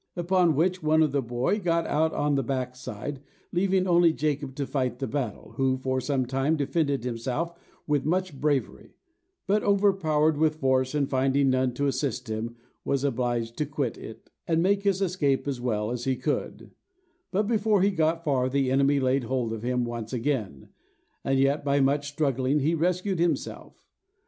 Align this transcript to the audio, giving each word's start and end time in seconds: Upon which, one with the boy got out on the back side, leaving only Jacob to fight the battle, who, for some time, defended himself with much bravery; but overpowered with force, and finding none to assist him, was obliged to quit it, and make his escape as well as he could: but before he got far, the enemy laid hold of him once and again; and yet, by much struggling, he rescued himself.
Upon 0.15 0.55
which, 0.55 0.81
one 0.81 1.01
with 1.01 1.11
the 1.11 1.21
boy 1.21 1.59
got 1.59 1.85
out 1.85 2.11
on 2.11 2.33
the 2.33 2.41
back 2.41 2.75
side, 2.75 3.21
leaving 3.53 3.85
only 3.85 4.11
Jacob 4.11 4.55
to 4.55 4.65
fight 4.65 4.97
the 4.97 5.05
battle, 5.05 5.51
who, 5.57 5.77
for 5.77 6.01
some 6.01 6.25
time, 6.25 6.55
defended 6.55 7.03
himself 7.03 7.53
with 7.85 8.03
much 8.03 8.41
bravery; 8.41 8.95
but 9.45 9.61
overpowered 9.61 10.37
with 10.37 10.55
force, 10.55 10.95
and 10.95 11.07
finding 11.07 11.51
none 11.51 11.75
to 11.75 11.85
assist 11.85 12.29
him, 12.31 12.55
was 12.83 13.03
obliged 13.03 13.55
to 13.59 13.67
quit 13.67 13.95
it, 13.95 14.31
and 14.47 14.63
make 14.63 14.81
his 14.81 15.03
escape 15.03 15.47
as 15.47 15.61
well 15.61 15.91
as 15.91 16.05
he 16.05 16.15
could: 16.15 16.71
but 17.29 17.45
before 17.45 17.83
he 17.83 17.91
got 17.91 18.23
far, 18.23 18.49
the 18.49 18.71
enemy 18.71 18.99
laid 18.99 19.25
hold 19.25 19.53
of 19.53 19.61
him 19.61 19.85
once 19.85 20.13
and 20.13 20.19
again; 20.23 20.69
and 21.23 21.37
yet, 21.37 21.63
by 21.63 21.79
much 21.79 22.09
struggling, 22.09 22.59
he 22.61 22.73
rescued 22.73 23.19
himself. 23.19 23.85